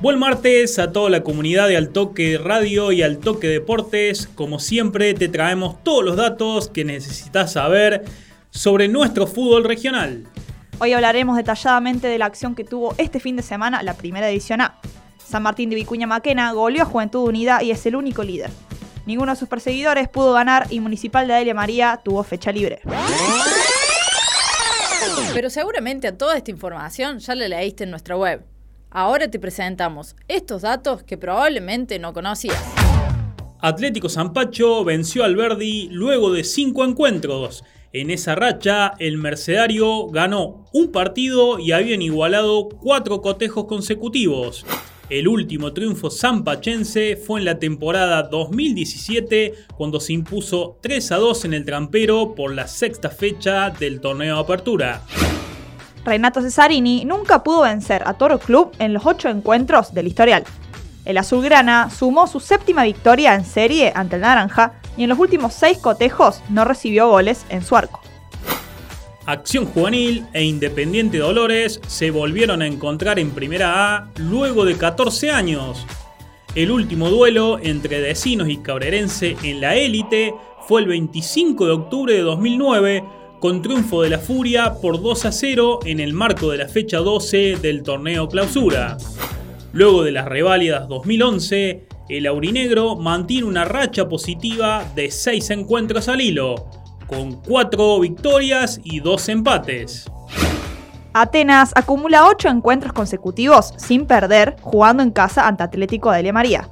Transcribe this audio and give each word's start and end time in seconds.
Buen 0.00 0.18
martes 0.18 0.78
a 0.78 0.92
toda 0.92 1.08
la 1.08 1.22
comunidad 1.22 1.68
de 1.68 1.76
Altoque 1.76 2.36
Radio 2.42 2.92
y 2.92 3.02
Altoque 3.02 3.46
Deportes. 3.46 4.26
Como 4.34 4.58
siempre 4.58 5.14
te 5.14 5.28
traemos 5.28 5.82
todos 5.82 6.04
los 6.04 6.16
datos 6.16 6.68
que 6.68 6.84
necesitas 6.84 7.52
saber 7.52 8.04
sobre 8.50 8.88
nuestro 8.88 9.26
fútbol 9.26 9.64
regional. 9.64 10.24
Hoy 10.80 10.92
hablaremos 10.92 11.36
detalladamente 11.36 12.08
de 12.08 12.18
la 12.18 12.26
acción 12.26 12.54
que 12.54 12.64
tuvo 12.64 12.94
este 12.98 13.20
fin 13.20 13.36
de 13.36 13.42
semana 13.42 13.82
la 13.82 13.94
primera 13.94 14.28
edición 14.28 14.60
A. 14.60 14.78
San 15.24 15.44
Martín 15.44 15.70
de 15.70 15.76
Vicuña 15.76 16.06
Maquena 16.06 16.52
goleó 16.52 16.82
a 16.82 16.86
Juventud 16.86 17.28
Unida 17.28 17.62
y 17.62 17.70
es 17.70 17.86
el 17.86 17.96
único 17.96 18.24
líder. 18.24 18.50
Ninguno 19.06 19.32
de 19.32 19.38
sus 19.38 19.48
perseguidores 19.48 20.08
pudo 20.08 20.32
ganar 20.32 20.66
y 20.70 20.80
Municipal 20.80 21.26
de 21.28 21.34
Adelia 21.34 21.54
María 21.54 22.00
tuvo 22.04 22.22
fecha 22.24 22.52
libre. 22.52 22.80
Pero 25.32 25.50
seguramente 25.50 26.08
a 26.08 26.18
toda 26.18 26.36
esta 26.36 26.50
información 26.50 27.20
ya 27.20 27.34
la 27.34 27.48
leíste 27.48 27.84
en 27.84 27.90
nuestra 27.90 28.16
web 28.16 28.53
Ahora 28.96 29.28
te 29.28 29.40
presentamos 29.40 30.14
estos 30.28 30.62
datos 30.62 31.02
que 31.02 31.18
probablemente 31.18 31.98
no 31.98 32.12
conocías. 32.12 32.62
Atlético 33.58 34.08
Zampacho 34.08 34.84
venció 34.84 35.24
al 35.24 35.34
Verdi 35.34 35.88
luego 35.90 36.32
de 36.32 36.44
cinco 36.44 36.84
encuentros. 36.84 37.64
En 37.92 38.12
esa 38.12 38.36
racha, 38.36 38.92
el 39.00 39.18
Mercedario 39.18 40.06
ganó 40.10 40.66
un 40.72 40.92
partido 40.92 41.58
y 41.58 41.72
habían 41.72 42.02
igualado 42.02 42.68
cuatro 42.68 43.20
cotejos 43.20 43.64
consecutivos. 43.64 44.64
El 45.10 45.26
último 45.26 45.72
triunfo 45.72 46.08
zampachense 46.08 47.16
fue 47.16 47.40
en 47.40 47.46
la 47.46 47.58
temporada 47.58 48.22
2017 48.22 49.54
cuando 49.76 49.98
se 49.98 50.12
impuso 50.12 50.78
3 50.82 51.10
a 51.10 51.16
2 51.16 51.46
en 51.46 51.54
el 51.54 51.64
trampero 51.64 52.36
por 52.36 52.54
la 52.54 52.68
sexta 52.68 53.10
fecha 53.10 53.70
del 53.70 54.00
torneo 54.00 54.36
de 54.36 54.42
apertura. 54.42 55.02
Renato 56.04 56.42
Cesarini 56.42 57.04
nunca 57.04 57.42
pudo 57.42 57.62
vencer 57.62 58.02
a 58.06 58.14
Toro 58.14 58.38
Club 58.38 58.72
en 58.78 58.92
los 58.92 59.06
ocho 59.06 59.28
encuentros 59.28 59.94
del 59.94 60.06
historial. 60.06 60.44
El 61.04 61.18
azulgrana 61.18 61.90
sumó 61.90 62.26
su 62.26 62.40
séptima 62.40 62.84
victoria 62.84 63.34
en 63.34 63.44
serie 63.44 63.92
ante 63.94 64.16
el 64.16 64.22
naranja 64.22 64.74
y 64.96 65.02
en 65.04 65.08
los 65.08 65.18
últimos 65.18 65.54
seis 65.54 65.78
cotejos 65.78 66.40
no 66.48 66.64
recibió 66.64 67.08
goles 67.08 67.44
en 67.48 67.62
su 67.62 67.76
arco. 67.76 68.00
Acción 69.26 69.64
Juvenil 69.64 70.26
e 70.34 70.44
Independiente 70.44 71.18
Dolores 71.18 71.80
se 71.86 72.10
volvieron 72.10 72.60
a 72.60 72.66
encontrar 72.66 73.18
en 73.18 73.30
Primera 73.30 73.96
A 73.96 74.08
luego 74.16 74.66
de 74.66 74.76
14 74.76 75.30
años. 75.30 75.86
El 76.54 76.70
último 76.70 77.08
duelo 77.08 77.58
entre 77.62 78.00
Decinos 78.00 78.48
y 78.48 78.58
Cabrerense 78.58 79.36
en 79.42 79.62
la 79.62 79.74
élite 79.76 80.34
fue 80.68 80.82
el 80.82 80.88
25 80.88 81.66
de 81.66 81.72
octubre 81.72 82.14
de 82.14 82.20
2009 82.20 83.04
con 83.44 83.60
triunfo 83.60 84.00
de 84.00 84.08
la 84.08 84.18
Furia 84.18 84.72
por 84.80 85.02
2 85.02 85.26
a 85.26 85.30
0 85.30 85.80
en 85.84 86.00
el 86.00 86.14
marco 86.14 86.50
de 86.50 86.56
la 86.56 86.66
fecha 86.66 86.96
12 87.00 87.56
del 87.56 87.82
torneo 87.82 88.26
clausura. 88.26 88.96
Luego 89.74 90.02
de 90.02 90.12
las 90.12 90.24
reválidas 90.24 90.88
2011, 90.88 91.86
el 92.08 92.26
aurinegro 92.26 92.96
mantiene 92.96 93.46
una 93.46 93.66
racha 93.66 94.08
positiva 94.08 94.82
de 94.94 95.10
6 95.10 95.50
encuentros 95.50 96.08
al 96.08 96.22
hilo, 96.22 96.70
con 97.06 97.42
4 97.42 98.00
victorias 98.00 98.80
y 98.82 99.00
2 99.00 99.28
empates. 99.28 100.10
Atenas 101.12 101.72
acumula 101.74 102.26
8 102.26 102.48
encuentros 102.48 102.94
consecutivos 102.94 103.74
sin 103.76 104.06
perder 104.06 104.56
jugando 104.62 105.02
en 105.02 105.10
casa 105.10 105.46
ante 105.46 105.64
Atlético 105.64 106.10
de 106.12 106.32
María. 106.32 106.70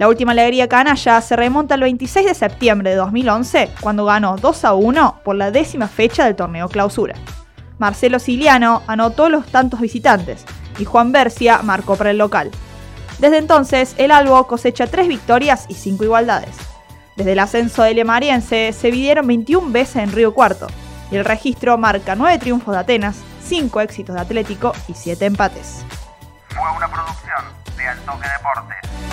La 0.00 0.08
última 0.08 0.32
alegría 0.32 0.66
canalla 0.66 1.20
se 1.20 1.36
remonta 1.36 1.74
al 1.74 1.82
26 1.82 2.24
de 2.24 2.34
septiembre 2.34 2.88
de 2.88 2.96
2011, 2.96 3.68
cuando 3.82 4.06
ganó 4.06 4.38
2 4.38 4.64
a 4.64 4.72
1 4.72 5.20
por 5.22 5.36
la 5.36 5.50
décima 5.50 5.88
fecha 5.88 6.24
del 6.24 6.36
torneo 6.36 6.70
clausura. 6.70 7.16
Marcelo 7.76 8.18
Siliano 8.18 8.82
anotó 8.86 9.28
los 9.28 9.44
tantos 9.48 9.78
visitantes 9.78 10.46
y 10.78 10.86
Juan 10.86 11.12
Bercia 11.12 11.60
marcó 11.62 11.96
para 11.96 12.12
el 12.12 12.16
local. 12.16 12.50
Desde 13.18 13.36
entonces, 13.36 13.94
el 13.98 14.10
Albo 14.10 14.46
cosecha 14.46 14.86
3 14.86 15.06
victorias 15.06 15.66
y 15.68 15.74
5 15.74 16.02
igualdades. 16.02 16.56
Desde 17.16 17.32
el 17.32 17.38
ascenso 17.38 17.82
del 17.82 17.98
Emariense 17.98 18.72
se 18.72 18.90
vidieron 18.90 19.26
21 19.26 19.70
veces 19.70 19.96
en 19.96 20.12
Río 20.12 20.32
Cuarto, 20.32 20.66
y 21.10 21.16
el 21.16 21.26
registro 21.26 21.76
marca 21.76 22.14
9 22.14 22.38
triunfos 22.38 22.72
de 22.72 22.80
Atenas, 22.80 23.18
5 23.44 23.82
éxitos 23.82 24.14
de 24.14 24.22
Atlético 24.22 24.72
y 24.88 24.94
7 24.94 25.26
empates. 25.26 25.84
Fue 26.48 26.70
una 26.74 26.88
producción 26.88 27.44
de 27.76 27.86
Altoque 27.86 28.28
Deportes. 28.38 29.09